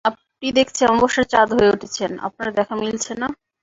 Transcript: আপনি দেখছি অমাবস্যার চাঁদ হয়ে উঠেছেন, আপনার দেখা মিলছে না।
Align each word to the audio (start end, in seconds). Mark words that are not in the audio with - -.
আপনি 0.05 0.47
দেখছি 0.57 0.81
অমাবস্যার 0.85 1.25
চাঁদ 1.25 1.49
হয়ে 1.53 1.73
উঠেছেন, 1.75 2.11
আপনার 2.27 2.49
দেখা 2.57 2.73
মিলছে 2.75 3.13
না। 3.21 3.27